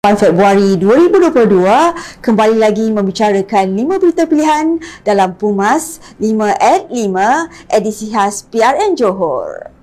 [0.00, 8.48] Februari 2022 kembali lagi membicarakan 5 berita pilihan dalam Pumas 5 at 5 edisi khas
[8.48, 9.79] PRN Johor.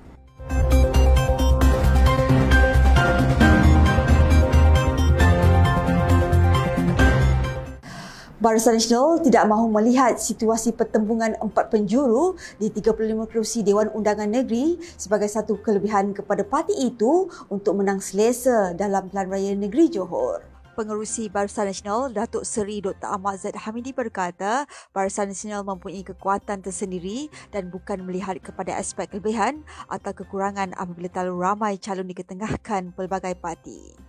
[8.37, 14.77] Barisan Nasional tidak mahu melihat situasi pertembungan empat penjuru di 35 kerusi Dewan Undangan Negeri
[14.93, 20.45] sebagai satu kelebihan kepada parti itu untuk menang selesa dalam Pilihan Raya Negeri Johor.
[20.77, 23.09] Pengerusi Barisan Nasional Datuk Seri Dr.
[23.09, 29.65] Ahmad Zaid Hamidi berkata Barisan Nasional mempunyai kekuatan tersendiri dan bukan melihat kepada aspek kelebihan
[29.89, 34.06] atau kekurangan apabila terlalu ramai calon diketengahkan pelbagai parti.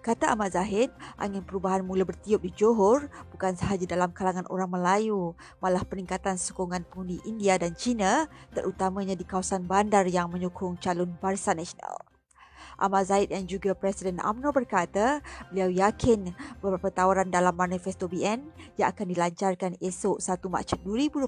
[0.00, 0.88] Kata Ahmad Zahid,
[1.20, 6.88] angin perubahan mula bertiup di Johor bukan sahaja dalam kalangan orang Melayu, malah peningkatan sokongan
[6.88, 8.24] pengundi India dan China,
[8.56, 12.07] terutamanya di kawasan bandar yang menyokong calon Barisan Nasional.
[12.78, 15.18] Ahmad Zaid yang juga Presiden AMNO berkata
[15.50, 16.30] beliau yakin
[16.62, 18.46] beberapa tawaran dalam manifesto BN
[18.78, 21.26] yang akan dilancarkan esok 1 Mac 2022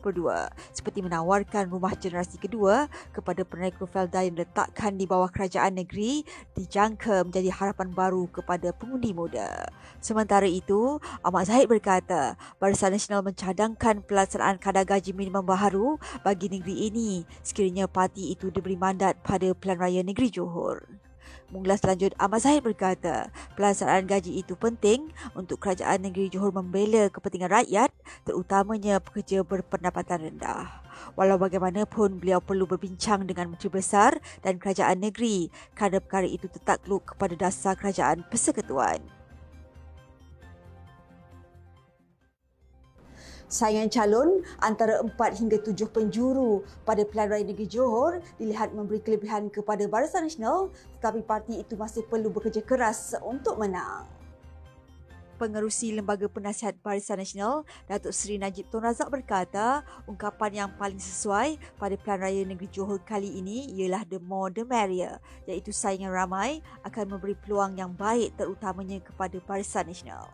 [0.71, 6.23] seperti menawarkan rumah generasi kedua kepada penerima Felda yang diletakkan di bawah kerajaan negeri
[6.55, 9.67] dijangka menjadi harapan baru kepada pengundi muda.
[9.99, 16.95] Sementara itu, Ahmad Zahid berkata Barisan Nasional mencadangkan pelaksanaan kadar gaji minimum baharu bagi negeri
[16.95, 17.11] ini
[17.43, 21.10] sekiranya parti itu diberi mandat pada Pilihan Raya Negeri Johor.
[21.51, 23.29] Mengulas lanjut, Ahmad Zahid berkata,
[23.59, 27.91] pelaksanaan gaji itu penting untuk kerajaan negeri Johor membela kepentingan rakyat,
[28.23, 30.71] terutamanya pekerja berpendapatan rendah.
[31.19, 37.15] Walau bagaimanapun, beliau perlu berbincang dengan Menteri Besar dan kerajaan negeri kerana perkara itu tertakluk
[37.15, 39.20] kepada dasar kerajaan persekutuan.
[43.51, 45.11] Saingan calon antara 4
[45.43, 50.71] hingga 7 penjuru pada pilihan raya negeri Johor dilihat memberi kelebihan kepada Barisan Nasional
[51.03, 54.07] tetapi parti itu masih perlu bekerja keras untuk menang.
[55.41, 61.57] Pengerusi Lembaga Penasihat Barisan Nasional, Datuk Seri Najib Tun Razak berkata, ungkapan yang paling sesuai
[61.81, 65.17] pada Pilihan Raya Negeri Johor kali ini ialah the more the merrier,
[65.49, 70.29] iaitu saingan ramai akan memberi peluang yang baik terutamanya kepada Barisan Nasional.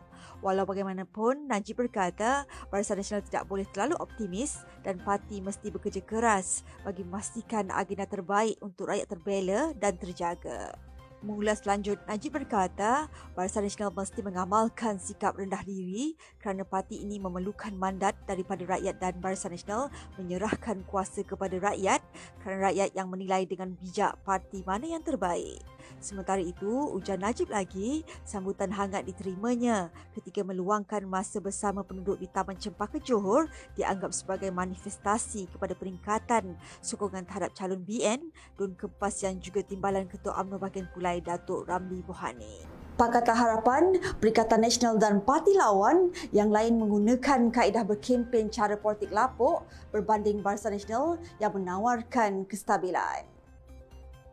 [0.45, 6.61] Walau bagaimanapun, Najib berkata Barisan Nasional tidak boleh terlalu optimis dan parti mesti bekerja keras
[6.85, 10.77] bagi memastikan agenda terbaik untuk rakyat terbela dan terjaga.
[11.25, 17.73] Mengulas lanjut, Najib berkata Barisan Nasional mesti mengamalkan sikap rendah diri kerana parti ini memerlukan
[17.73, 19.89] mandat daripada rakyat dan Barisan Nasional
[20.21, 22.05] menyerahkan kuasa kepada rakyat
[22.45, 25.76] kerana rakyat yang menilai dengan bijak parti mana yang terbaik.
[25.99, 32.59] Sementara itu, ujar Najib lagi, sambutan hangat diterimanya ketika meluangkan masa bersama penduduk di Taman
[32.61, 39.65] Cempaka Johor dianggap sebagai manifestasi kepada peningkatan sokongan terhadap calon BN dan kepas yang juga
[39.65, 42.87] timbalan Ketua UMNO Bahagian Kulai Datuk Ramli Bohani.
[42.97, 49.69] Pakatan Harapan, Perikatan Nasional dan Parti Lawan yang lain menggunakan kaedah berkempen cara politik lapuk
[49.93, 53.36] berbanding Barisan Nasional yang menawarkan kestabilan.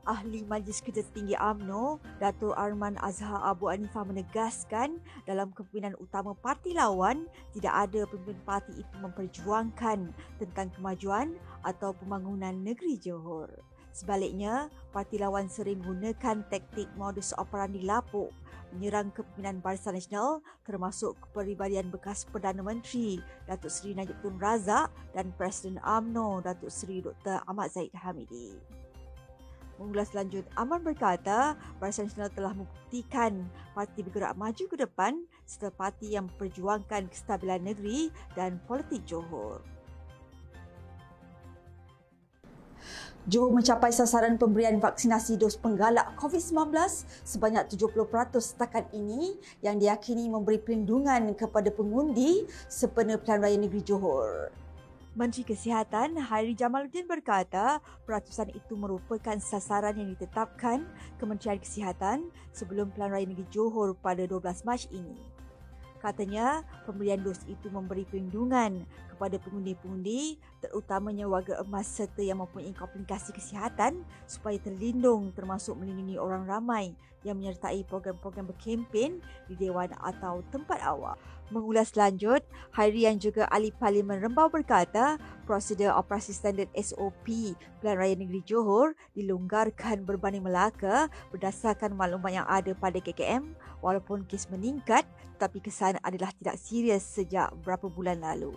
[0.04, 6.76] Ahli Majlis Kerja Tinggi AMNO, Dato' Arman Azhar Abu Anifah menegaskan dalam kepimpinan utama parti
[6.76, 7.24] lawan
[7.56, 10.12] tidak ada pemimpin parti itu memperjuangkan
[10.44, 13.48] tentang kemajuan atau pembangunan negeri Johor.
[13.94, 18.34] Sebaliknya, parti lawan sering menggunakan taktik modus operandi lapuk
[18.74, 25.30] menyerang kepimpinan Barisan Nasional termasuk kepribadian bekas Perdana Menteri Datuk Seri Najib Tun Razak dan
[25.38, 27.46] Presiden AMNO Datuk Seri Dr.
[27.46, 28.83] Ahmad Zaid Hamidi.
[29.84, 33.44] Mengulas lanjut, Aman berkata Barisan Nasional telah membuktikan
[33.76, 35.12] parti bergerak maju ke depan
[35.44, 39.60] setelah parti yang memperjuangkan kestabilan negeri dan politik Johor.
[43.28, 46.80] Johor mencapai sasaran pemberian vaksinasi dos penggalak COVID-19
[47.28, 54.63] sebanyak 70% setakat ini yang diyakini memberi perlindungan kepada pengundi sempena Pilihan Raya Negeri Johor.
[55.14, 60.90] Menteri Kesihatan Hairi Jamaluddin berkata peratusan itu merupakan sasaran yang ditetapkan
[61.22, 65.14] Kementerian Kesihatan sebelum Pelan Raya Negeri Johor pada 12 Mac ini.
[66.02, 73.30] Katanya, pemberian dos itu memberi perlindungan kepada pengundi-pengundi terutamanya warga emas serta yang mempunyai komplikasi
[73.32, 80.84] kesihatan supaya terlindung termasuk melindungi orang ramai yang menyertai program-program berkempen di Dewan atau tempat
[80.84, 81.16] awak.
[81.52, 82.42] Mengulas lanjut,
[82.74, 88.96] Hairi yang juga ahli Parlimen Rembau berkata, prosedur operasi standard SOP Pilihan Raya Negeri Johor
[89.14, 95.04] dilonggarkan berbanding Melaka berdasarkan maklumat yang ada pada KKM walaupun kes meningkat
[95.36, 98.56] tetapi kesan adalah tidak serius sejak beberapa bulan lalu.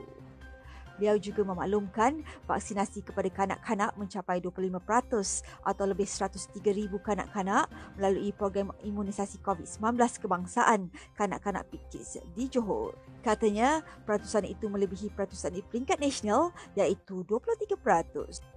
[0.96, 6.56] Beliau juga memaklumkan vaksinasi kepada kanak-kanak mencapai 25% atau lebih 103,000
[7.04, 7.68] kanak-kanak
[8.00, 12.96] melalui program imunisasi COVID-19 kebangsaan kanak-kanak PIKIS di Johor.
[13.20, 18.55] Katanya, peratusan itu melebihi peratusan di peringkat nasional iaitu 23%.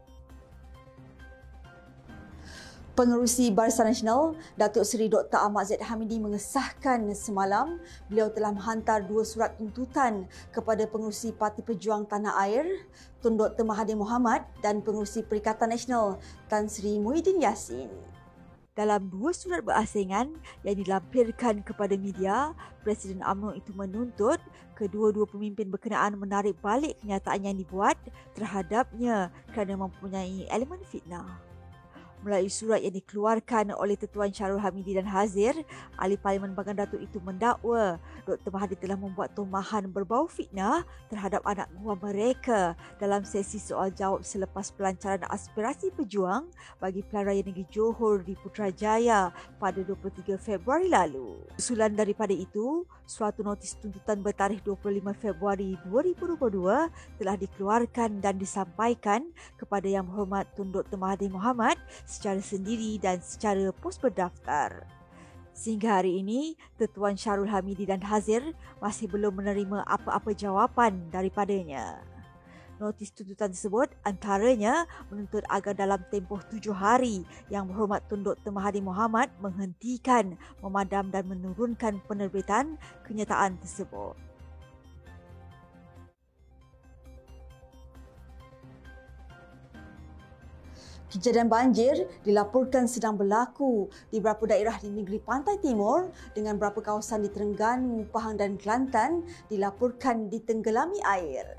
[3.00, 5.40] Pengerusi Barisan Nasional, Datuk Seri Dr.
[5.40, 7.80] Ahmad Zaid Hamidi mengesahkan semalam
[8.12, 12.68] beliau telah menghantar dua surat tuntutan kepada pengerusi Parti Pejuang Tanah Air,
[13.24, 13.64] Tun Dr.
[13.64, 16.20] Mahathir Mohamad dan pengerusi Perikatan Nasional
[16.52, 17.88] Tan Sri Muhyiddin Yassin.
[18.76, 20.36] Dalam dua surat berasingan
[20.68, 22.52] yang dilampirkan kepada media,
[22.84, 24.44] Presiden UMNO itu menuntut
[24.76, 27.96] kedua-dua pemimpin berkenaan menarik balik kenyataan yang dibuat
[28.36, 31.49] terhadapnya kerana mempunyai elemen fitnah.
[32.20, 35.56] Melalui surat yang dikeluarkan oleh Tetuan Syarul Hamidi dan Hazir,
[35.96, 37.96] Ahli Parlimen Bagan Datuk itu mendakwa
[38.28, 38.52] Dr.
[38.52, 44.68] Mahathir telah membuat tumahan berbau fitnah terhadap anak buah mereka dalam sesi soal jawab selepas
[44.76, 46.52] pelancaran aspirasi pejuang
[46.84, 51.40] bagi Pilihan Raya Negeri Johor di Putrajaya pada 23 Februari lalu.
[51.56, 59.24] Usulan daripada itu, suatu notis tuntutan bertarikh 25 Februari 2022 telah dikeluarkan dan disampaikan
[59.56, 61.00] kepada Yang Berhormat Tun Dr.
[61.00, 64.90] Mahathir Mohamad secara sendiri dan secara pos berdaftar.
[65.54, 68.42] Sehingga hari ini, Tetuan Syarul Hamidi dan Hazir
[68.82, 72.02] masih belum menerima apa-apa jawapan daripadanya.
[72.80, 78.56] Notis tuntutan tersebut antaranya menuntut agar dalam tempoh tujuh hari yang berhormat Tun Dr.
[78.56, 84.29] Mahathir Mohamad menghentikan, memadam dan menurunkan penerbitan kenyataan tersebut.
[91.10, 97.26] Kejadian banjir dilaporkan sedang berlaku di beberapa daerah di negeri Pantai Timur dengan beberapa kawasan
[97.26, 101.58] di Terengganu, Pahang dan Kelantan dilaporkan ditenggelami air.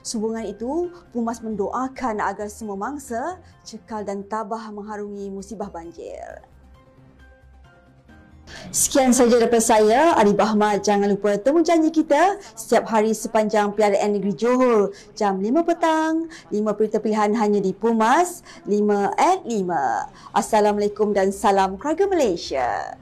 [0.00, 3.36] Sehubungan itu, Pumas mendoakan agar semua mangsa
[3.68, 6.40] cekal dan tabah mengharungi musibah banjir.
[8.68, 10.84] Sekian saja daripada saya, Arif Ahmad.
[10.84, 14.92] Jangan lupa temu janji kita setiap hari sepanjang PRN Negeri Johor.
[15.16, 20.36] Jam 5 petang, 5 berita pilihan hanya di Pumas, 5 at 5.
[20.36, 22.92] Assalamualaikum dan salam keluarga Malaysia.